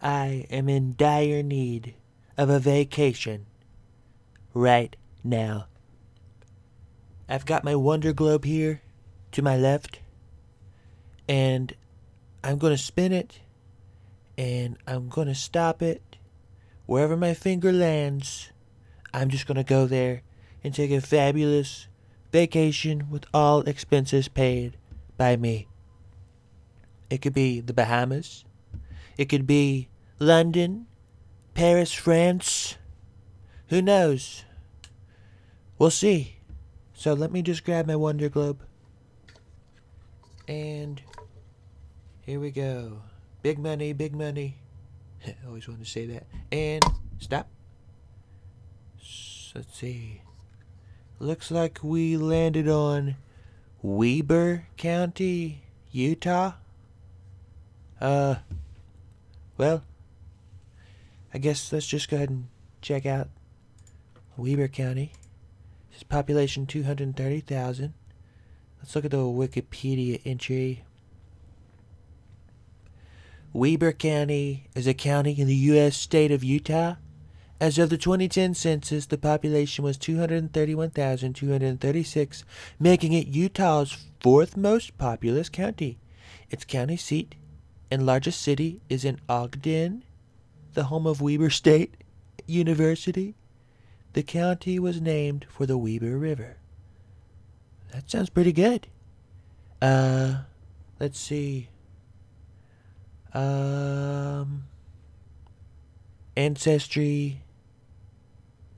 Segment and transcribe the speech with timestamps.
[0.00, 1.94] I am in dire need
[2.36, 3.46] of a vacation
[4.54, 5.66] right now.
[7.28, 8.80] I've got my Wonder Globe here
[9.32, 10.00] to my left,
[11.28, 11.74] and
[12.42, 13.40] I'm going to spin it,
[14.38, 16.16] and I'm going to stop it.
[16.86, 18.50] Wherever my finger lands,
[19.12, 20.22] I'm just going to go there
[20.62, 21.88] and take a fabulous
[22.30, 24.76] vacation with all expenses paid
[25.16, 25.66] by me.
[27.10, 28.44] It could be the Bahamas.
[29.18, 29.88] It could be
[30.20, 30.86] London,
[31.52, 32.76] Paris, France.
[33.68, 34.44] Who knows?
[35.76, 36.36] We'll see.
[36.94, 38.62] So let me just grab my Wonder Globe.
[40.46, 41.02] And
[42.20, 43.02] here we go.
[43.42, 44.58] Big money, big money.
[45.26, 46.26] I always wanted to say that.
[46.52, 46.84] And
[47.18, 47.48] stop.
[49.54, 50.22] Let's see.
[51.18, 53.16] Looks like we landed on
[53.82, 56.52] Weber County, Utah.
[58.00, 58.36] Uh,
[59.58, 59.82] well,
[61.34, 62.46] I guess let's just go ahead and
[62.80, 63.28] check out
[64.36, 65.12] Weber County.
[65.94, 67.92] Is population 230,000.
[68.78, 70.84] Let's look at the Wikipedia entry.
[73.52, 75.96] Weber County is a county in the U.S.
[75.96, 76.94] state of Utah.
[77.60, 82.44] As of the 2010 census, the population was 231,236,
[82.78, 85.98] making it Utah's fourth most populous county.
[86.50, 87.34] Its county seat
[87.90, 90.04] and largest city is in Ogden,
[90.74, 91.96] the home of Weber State
[92.46, 93.34] University.
[94.12, 96.56] The county was named for the Weber River.
[97.92, 98.86] That sounds pretty good.
[99.80, 100.42] Uh,
[100.98, 101.68] let's see.
[103.32, 104.64] Um,
[106.36, 107.42] ancestry.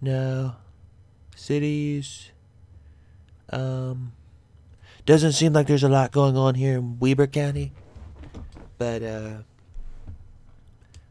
[0.00, 0.54] No.
[1.34, 2.30] Cities.
[3.50, 4.12] Um,
[5.06, 7.72] doesn't seem like there's a lot going on here in Weber County.
[8.80, 9.32] But, uh,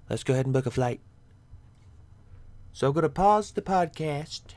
[0.09, 1.01] let's go ahead and book a flight.
[2.73, 4.55] So I'm going to pause the podcast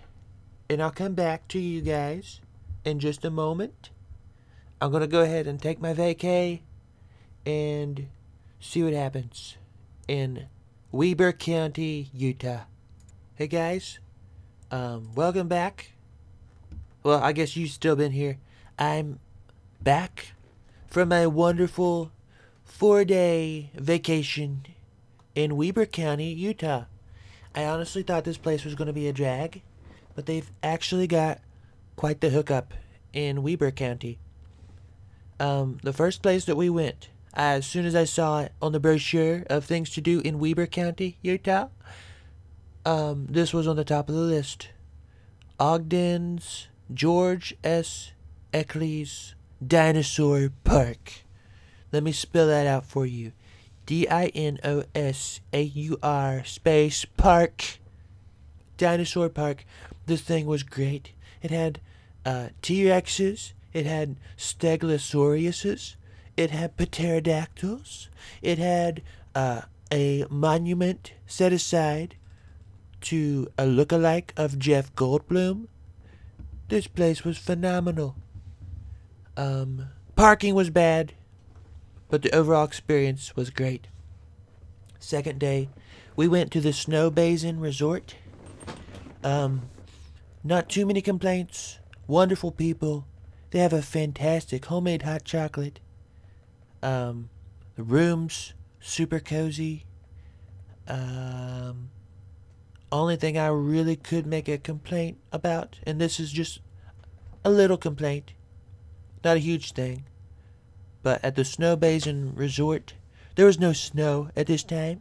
[0.70, 2.40] and I'll come back to you guys
[2.86, 3.90] in just a moment.
[4.80, 6.61] I'm going to go ahead and take my vacay
[7.45, 8.08] and
[8.61, 9.58] see what happens
[10.08, 10.46] in
[10.90, 12.62] Weber County, Utah.
[13.34, 13.98] Hey guys,
[14.70, 15.92] um, welcome back.
[17.02, 18.39] Well, I guess you've still been here.
[18.78, 19.20] I'm
[19.83, 20.28] back
[20.89, 22.11] from my wonderful
[22.72, 24.66] four day vacation
[25.34, 26.86] in Weber County, Utah.
[27.55, 29.62] I honestly thought this place was going to be a drag,
[30.14, 31.38] but they've actually got
[31.96, 32.72] quite the hookup
[33.12, 34.18] in Weber County.
[35.38, 38.80] Um, the first place that we went, as soon as I saw it on the
[38.80, 41.68] brochure of things to do in Weber County, Utah,
[42.86, 44.70] um, this was on the top of the list.
[45.60, 48.12] Ogden's George S.
[48.52, 49.34] Eccles
[49.64, 51.22] Dinosaur Park.
[51.92, 53.33] Let me spell that out for you.
[53.86, 57.79] D I N O S A U R space park.
[58.79, 59.64] Dinosaur Park.
[60.07, 61.13] This thing was great.
[61.42, 61.81] It had
[62.25, 63.52] uh, T Rexes.
[63.73, 65.95] It had Stegosaureuses.
[66.36, 68.08] It had pterodactyls.
[68.41, 69.02] It had
[69.35, 72.17] uh, a monument set aside
[73.02, 75.67] to a look-alike of Jeff Goldblum.
[76.69, 78.17] This place was phenomenal.
[79.36, 81.13] Um, parking was bad,
[82.12, 83.89] but the overall experience was great.
[84.98, 85.70] Second day,
[86.14, 88.17] we went to the Snow Basin Resort.
[89.24, 89.62] Um,
[90.45, 91.78] not too many complaints.
[92.06, 93.06] Wonderful people.
[93.51, 95.80] They have a fantastic homemade hot chocolate.
[96.83, 97.30] Um,
[97.77, 99.86] the rooms super cozy.
[100.86, 101.89] Um,
[102.92, 106.61] only thing I really could make a complaint about, and this is just
[107.42, 108.34] a little complaint,
[109.24, 110.05] not a huge thing,
[111.02, 112.95] but at the Snow Basin Resort,
[113.35, 115.01] there was no snow at this time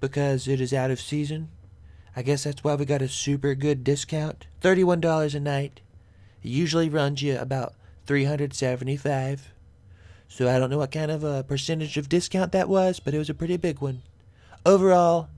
[0.00, 1.48] because it is out of season.
[2.16, 4.46] I guess that's why we got a super good discount.
[4.60, 5.80] $31 a night.
[6.42, 7.74] It usually runs you about
[8.06, 9.52] 375
[10.28, 13.18] So I don't know what kind of a percentage of discount that was, but it
[13.18, 14.02] was a pretty big one.
[14.66, 15.28] Overall,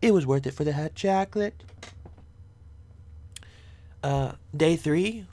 [0.00, 1.62] it was worth it for the hot chocolate.
[4.02, 5.26] Uh, day three,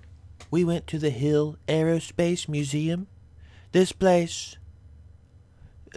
[0.50, 3.08] we went to the Hill Aerospace Museum.
[3.76, 4.56] This place,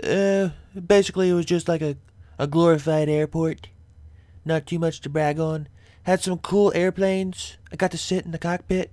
[0.02, 1.96] uh, basically it was just like a,
[2.36, 3.68] a glorified airport.
[4.44, 5.68] Not too much to brag on.
[6.02, 7.56] Had some cool airplanes.
[7.70, 8.90] I got to sit in the cockpit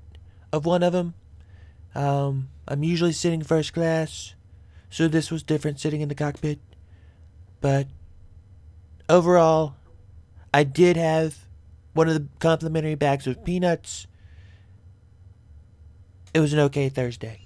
[0.53, 1.15] of one of them.
[1.95, 4.35] Um, I'm usually sitting first class,
[4.91, 6.59] so this was different sitting in the cockpit.
[7.61, 7.87] But
[9.09, 9.77] overall,
[10.53, 11.47] I did have
[11.93, 14.05] one of the complimentary bags of peanuts.
[16.35, 17.44] It was an okay Thursday.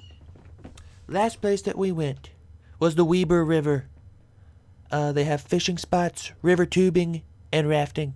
[1.10, 2.30] Last place that we went
[2.80, 3.86] was the Weber River.
[4.92, 8.14] Uh, they have fishing spots, river tubing, and rafting.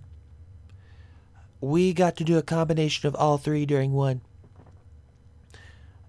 [1.60, 4.20] We got to do a combination of all three during one.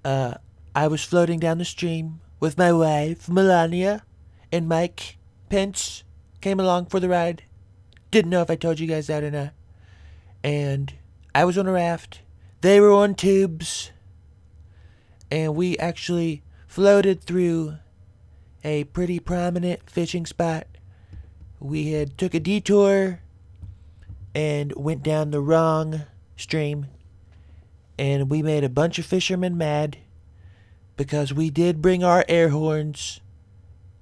[0.03, 0.35] Uh,
[0.75, 4.03] I was floating down the stream with my wife, Melania,
[4.51, 5.17] and Mike
[5.49, 6.03] Pence
[6.39, 7.45] came along for the ride.
[8.11, 9.53] Didn't know if I told you guys that or not.
[10.43, 10.93] And
[11.33, 12.21] I was on a raft.
[12.61, 13.91] They were on tubes.
[15.31, 16.43] And we actually
[16.75, 17.73] floated through
[18.61, 20.67] a pretty prominent fishing spot.
[21.57, 23.21] We had took a detour
[24.35, 26.01] and went down the wrong
[26.35, 26.87] stream.
[27.97, 29.99] And we made a bunch of fishermen mad
[30.97, 33.21] because we did bring our air horns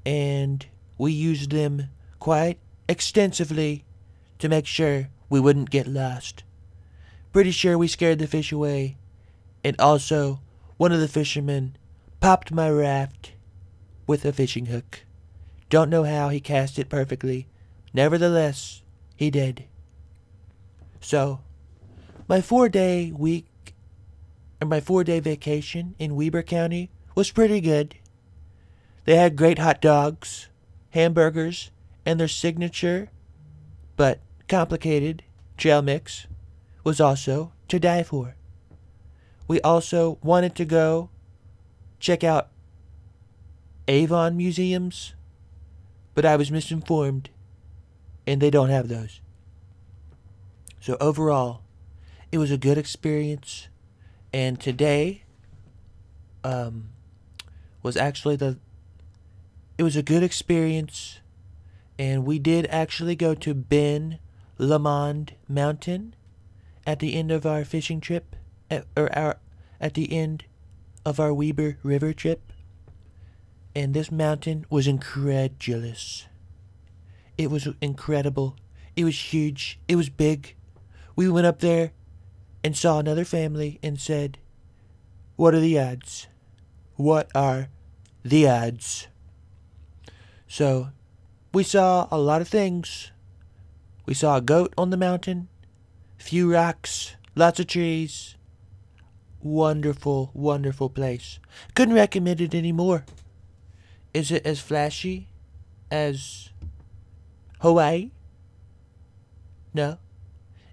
[0.03, 0.65] and
[0.97, 2.57] we used them quite
[2.89, 3.85] extensively
[4.39, 6.43] to make sure we wouldn't get lost.
[7.33, 8.97] Pretty sure we scared the fish away.
[9.63, 10.39] And also,
[10.77, 11.77] one of the fishermen
[12.23, 13.33] popped my raft
[14.07, 15.03] with a fishing hook.
[15.69, 17.47] Don't know how he cast it perfectly.
[17.93, 18.81] Nevertheless,
[19.17, 19.65] he did.
[21.01, 21.41] So,
[22.29, 23.75] my four day week,
[24.61, 27.95] or my four day vacation in Weber County was pretty good.
[29.03, 30.47] They had great hot dogs,
[30.91, 31.71] hamburgers,
[32.05, 33.09] and their signature,
[33.97, 35.23] but complicated,
[35.57, 36.27] trail mix
[36.85, 38.35] was also to die for.
[39.45, 41.09] We also wanted to go
[42.03, 42.49] check out
[43.87, 45.15] Avon museums,
[46.13, 47.29] but I was misinformed,
[48.27, 49.21] and they don't have those.
[50.81, 51.61] So overall,
[52.29, 53.69] it was a good experience,
[54.33, 55.23] and today
[56.43, 56.89] um,
[57.81, 58.57] was actually the.
[59.77, 61.21] It was a good experience,
[61.97, 64.19] and we did actually go to Ben
[64.57, 66.15] Lomond Mountain
[66.85, 68.35] at the end of our fishing trip,
[68.69, 69.37] at, or our
[69.79, 70.43] at the end
[71.05, 72.53] of our Weber River trip
[73.75, 76.27] and this mountain was incredulous.
[77.37, 78.55] It was incredible.
[78.95, 79.79] It was huge.
[79.87, 80.55] It was big.
[81.15, 81.91] We went up there
[82.63, 84.37] and saw another family and said,
[85.35, 86.27] What are the odds?
[86.95, 87.69] What are
[88.23, 89.07] the odds?
[90.47, 90.89] So,
[91.51, 93.11] we saw a lot of things.
[94.05, 95.47] We saw a goat on the mountain,
[96.17, 98.35] few rocks, lots of trees.
[99.43, 101.37] Wonderful, wonderful place.
[101.75, 103.03] Couldn't recommend it anymore.
[104.13, 105.27] Is it as flashy
[105.91, 106.49] as
[107.59, 108.11] Hawaii?
[109.73, 109.97] No.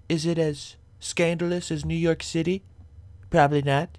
[0.07, 2.63] Is it as scandalous as New York City?
[3.29, 3.97] Probably not.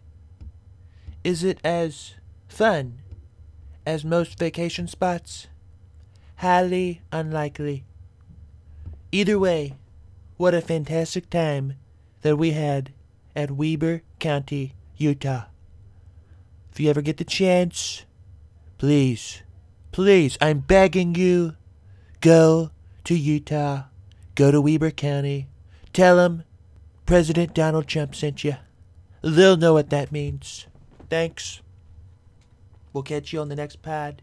[1.23, 2.15] Is it as
[2.49, 3.01] fun
[3.85, 5.49] as most vacation spots?
[6.37, 7.85] Highly unlikely.
[9.11, 9.75] Either way,
[10.39, 11.75] what a fantastic time
[12.23, 12.95] that we had
[13.35, 15.45] at Weber County, Utah.
[16.71, 18.05] If you ever get the chance,
[18.83, 19.43] Please,
[19.93, 21.55] please, I'm begging you,
[22.21, 22.73] go
[23.05, 23.85] to Utah,
[24.35, 25.47] go to Weber County,
[25.93, 26.43] tell them
[27.07, 28.57] President Donald Trump sent you.
[29.23, 30.67] They'll know what that means.
[31.09, 31.63] Thanks.
[32.93, 34.21] We'll catch you on the next pod.